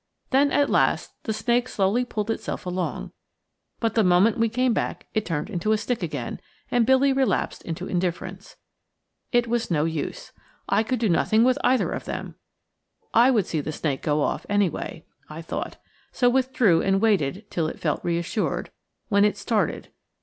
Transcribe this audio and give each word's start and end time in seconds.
Then 0.31 0.51
at 0.51 0.67
last 0.71 1.13
the 1.25 1.31
snake 1.31 1.69
slowly 1.69 2.05
pulled 2.05 2.31
itself 2.31 2.65
along. 2.65 3.11
But 3.79 3.93
the 3.93 4.03
moment 4.03 4.39
we 4.39 4.49
came 4.49 4.73
back 4.73 5.05
it 5.13 5.27
turned 5.27 5.47
into 5.47 5.73
a 5.73 5.77
stick 5.77 6.01
again, 6.01 6.39
and 6.71 6.87
Billy 6.87 7.13
relapsed 7.13 7.61
into 7.61 7.85
indifference. 7.85 8.55
It 9.31 9.45
was 9.45 9.69
no 9.69 9.85
use. 9.85 10.31
I 10.67 10.81
could 10.81 10.97
do 10.97 11.07
nothing 11.07 11.43
with 11.43 11.59
either 11.63 11.91
of 11.91 12.05
them. 12.05 12.33
I 13.13 13.29
would 13.29 13.45
see 13.45 13.61
the 13.61 13.71
snake 13.71 14.01
go 14.01 14.23
off, 14.23 14.43
anyway, 14.49 15.05
I 15.29 15.43
thought, 15.43 15.77
so 16.11 16.31
withdrew 16.31 16.81
and 16.81 16.99
waited 16.99 17.51
till 17.51 17.67
it 17.67 17.79
felt 17.79 18.03
reassured, 18.03 18.71
when 19.09 19.23
it 19.23 19.37
started. 19.37 19.89